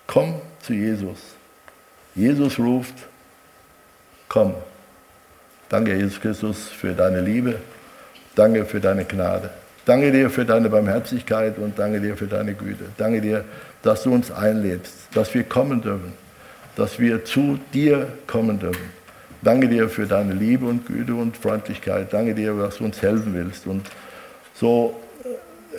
[0.07, 1.19] komm zu Jesus.
[2.15, 2.95] Jesus ruft,
[4.27, 4.53] komm.
[5.69, 7.55] Danke, Jesus Christus, für deine Liebe.
[8.35, 9.49] Danke für deine Gnade.
[9.85, 12.85] Danke dir für deine Barmherzigkeit und danke dir für deine Güte.
[12.97, 13.45] Danke dir,
[13.81, 16.13] dass du uns einlädst, dass wir kommen dürfen,
[16.75, 18.89] dass wir zu dir kommen dürfen.
[19.41, 22.13] Danke dir für deine Liebe und Güte und Freundlichkeit.
[22.13, 23.65] Danke dir, dass du uns helfen willst.
[23.65, 23.87] Und
[24.53, 24.99] so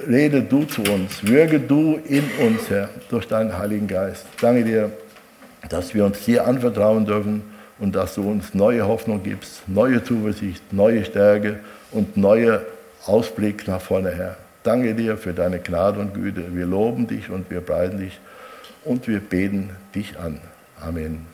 [0.08, 4.26] rede du zu uns, wirke du in uns, Herr, durch deinen Heiligen Geist.
[4.40, 4.90] Danke dir,
[5.68, 7.42] dass wir uns dir anvertrauen dürfen
[7.78, 12.64] und dass du uns neue Hoffnung gibst, neue Zuversicht, neue Stärke und neue
[13.06, 14.36] Ausblick nach vorne her.
[14.62, 16.54] Danke dir für deine Gnade und Güte.
[16.54, 18.20] Wir loben dich und wir preisen dich
[18.84, 20.40] und wir beten dich an.
[20.80, 21.31] Amen.